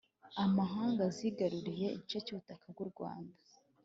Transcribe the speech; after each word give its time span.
amahanga 0.43 1.03
zigaruriye 1.17 1.87
igice 1.97 2.17
cy'ubutaka 2.25 2.65
bw'u 2.73 2.87
rwanda 2.91 3.37